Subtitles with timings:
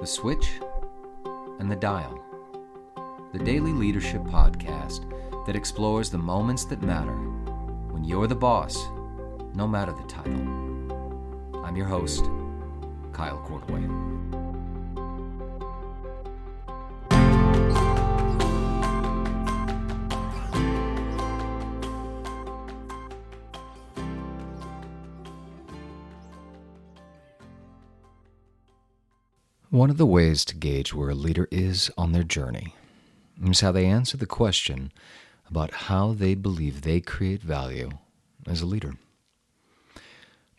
[0.00, 0.58] The Switch
[1.58, 2.24] and the Dial,
[3.34, 5.04] the daily leadership podcast
[5.44, 7.12] that explores the moments that matter
[7.92, 8.82] when you're the boss,
[9.54, 11.62] no matter the title.
[11.62, 12.24] I'm your host,
[13.12, 14.39] Kyle Cordaway.
[29.70, 32.74] One of the ways to gauge where a leader is on their journey
[33.40, 34.90] is how they answer the question
[35.48, 37.90] about how they believe they create value
[38.48, 38.94] as a leader.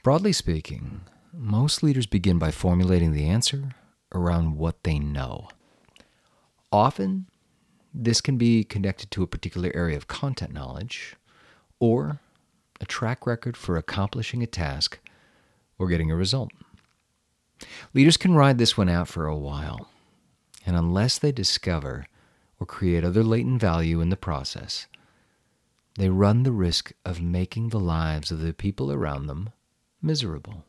[0.02, 1.02] Broadly speaking,
[1.34, 3.76] most leaders begin by formulating the answer
[4.16, 5.50] around what they know.
[6.72, 7.28] Often,
[7.94, 11.18] this can be connected to a particular area of content knowledge
[11.82, 12.22] or
[12.80, 15.00] a track record for accomplishing a task
[15.78, 16.54] or getting a result.
[17.94, 19.90] Leaders can ride this one out for a while,
[20.66, 22.06] and unless they discover
[22.60, 24.88] or create other latent value in the process,
[25.96, 29.50] they run the risk of making the lives of the people around them
[30.02, 30.64] miserable.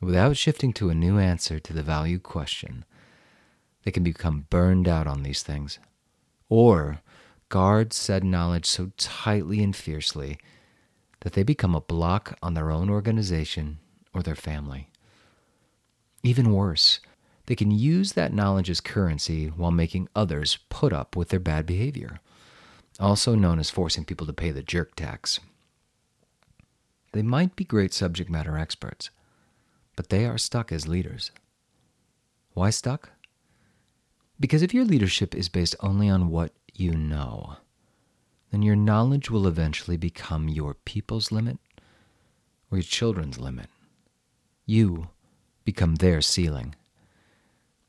[0.00, 2.84] Without shifting to a new answer to the value question,
[3.84, 5.78] they can become burned out on these things,
[6.48, 7.00] or
[7.48, 10.38] guard said knowledge so tightly and fiercely
[11.20, 13.78] that they become a block on their own organization
[14.14, 14.89] or their family.
[16.22, 17.00] Even worse,
[17.46, 21.66] they can use that knowledge as currency while making others put up with their bad
[21.66, 22.20] behavior,
[22.98, 25.40] also known as forcing people to pay the jerk tax.
[27.12, 29.10] They might be great subject matter experts,
[29.96, 31.32] but they are stuck as leaders.
[32.52, 33.10] Why stuck?
[34.38, 37.56] Because if your leadership is based only on what you know,
[38.50, 41.58] then your knowledge will eventually become your people's limit
[42.70, 43.68] or your children's limit.
[44.66, 45.08] You
[45.64, 46.74] become their ceiling.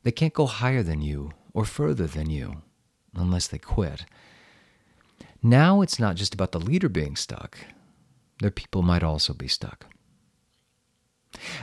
[0.04, 2.62] They can't go higher than you or further than you
[3.16, 4.06] unless they quit.
[5.44, 7.58] Now it's not just about the leader being stuck,
[8.42, 9.86] their people might also be stuck.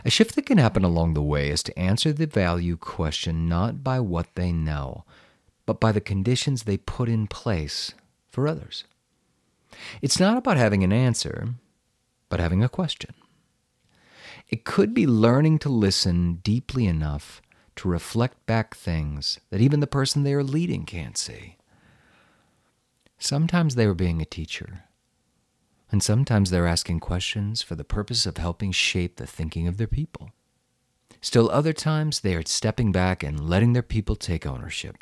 [0.05, 3.85] A shift that can happen along the way is to answer the value question not
[3.85, 5.05] by what they know,
[5.67, 7.93] but by the conditions they put in place
[8.31, 8.85] for others.
[10.01, 11.55] It's not about having an answer,
[12.29, 13.15] but having a question.
[14.49, 17.43] It could be learning to listen deeply enough
[17.77, 21.57] to reflect back things that even the person they are leading can't see.
[23.19, 24.85] Sometimes they are being a teacher,
[25.91, 29.87] and sometimes they're asking questions for the purpose of helping shape the thinking of their
[29.87, 30.31] people.
[31.21, 34.97] Still, other times they are stepping back and letting their people take ownership.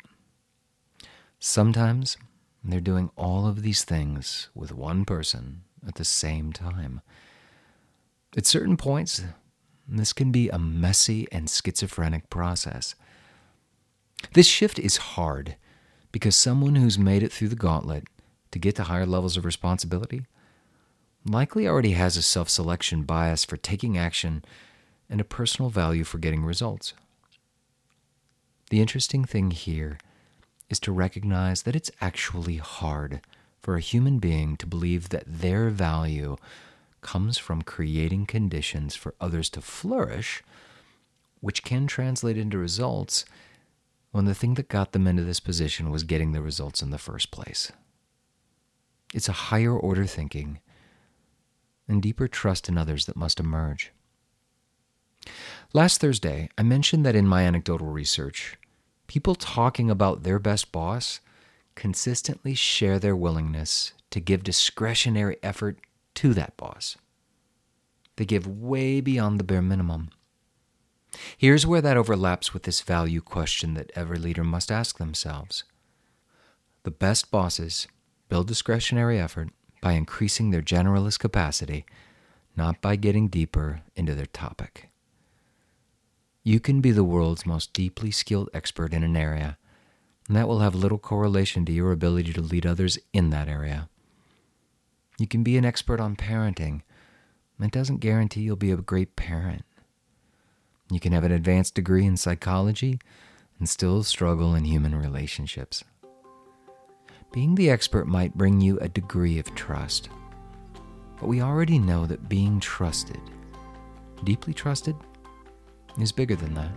[1.39, 2.17] Sometimes
[2.63, 7.01] they're doing all of these things with one person at the same time.
[8.37, 9.23] At certain points,
[9.87, 12.93] this can be a messy and schizophrenic process.
[14.33, 15.55] This shift is hard
[16.11, 18.03] because someone who's made it through the gauntlet
[18.51, 20.27] to get to higher levels of responsibility
[21.25, 24.45] likely already has a self selection bias for taking action
[25.09, 26.93] and a personal value for getting results.
[28.69, 29.97] The interesting thing here
[30.69, 33.21] is to recognize that it's actually hard
[33.61, 36.37] for a human being to believe that their value
[37.07, 40.43] comes from creating conditions for others to flourish,
[41.39, 43.23] which can translate into results
[44.11, 46.97] when the thing that got them into this position was getting the results in the
[46.97, 47.71] first place.
[49.13, 50.59] It's a higher order thinking
[51.87, 53.93] and deeper trust in others that must emerge.
[55.71, 58.57] Last Thursday, I mentioned that in my anecdotal research,
[59.07, 61.21] people talking about their best boss
[61.73, 65.79] consistently share their willingness to give discretionary effort
[66.17, 66.97] to that boss.
[68.15, 70.09] They give way beyond the bare minimum.
[71.37, 75.63] Here's where that overlaps with this value question that every leader must ask themselves.
[76.83, 77.87] The best bosses
[78.29, 79.49] build discretionary effort
[79.81, 81.85] by increasing their generalist capacity,
[82.55, 84.89] not by getting deeper into their topic.
[86.43, 89.57] You can be the world's most deeply skilled expert in an area,
[90.27, 93.89] and that will have little correlation to your ability to lead others in that area.
[95.17, 96.81] You can be an expert on parenting.
[97.59, 99.63] It doesn't guarantee you'll be a great parent.
[100.91, 102.99] You can have an advanced degree in psychology
[103.59, 105.83] and still struggle in human relationships.
[107.31, 110.09] Being the expert might bring you a degree of trust,
[111.19, 113.19] but we already know that being trusted,
[114.23, 114.95] deeply trusted,
[115.99, 116.71] is bigger than that.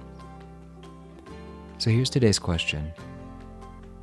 [1.79, 2.93] So here's today's question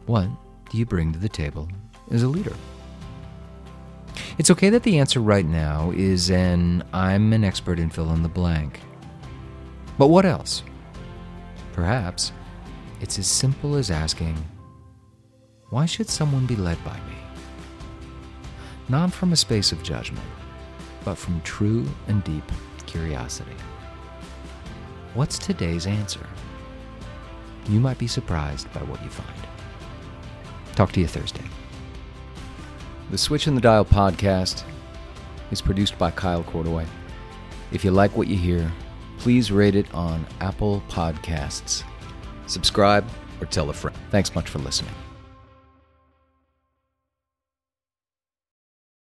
[0.05, 0.29] What
[0.69, 1.67] do you bring to the table
[2.11, 2.53] as a leader?
[4.37, 8.21] It's okay that the answer right now is an I'm an expert in fill in
[8.21, 8.79] the blank.
[9.97, 10.61] But what else?
[11.73, 12.31] Perhaps
[13.01, 14.37] it's as simple as asking,
[15.71, 17.15] Why should someone be led by me?
[18.89, 20.25] Not from a space of judgment,
[21.03, 22.49] but from true and deep
[22.85, 23.55] curiosity.
[25.15, 26.25] What's today's answer?
[27.69, 29.47] You might be surprised by what you find.
[30.75, 31.43] Talk to you Thursday.
[33.09, 34.63] The Switch and the Dial podcast
[35.49, 36.85] is produced by Kyle Cordaway.
[37.71, 38.69] If you like what you hear,
[39.17, 41.83] please rate it on Apple Podcasts.
[42.47, 43.07] Subscribe
[43.39, 43.95] or tell a friend.
[44.11, 44.93] Thanks much for listening.